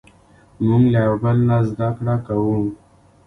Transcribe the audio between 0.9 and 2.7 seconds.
له یو بل نه زدهکړه کوو.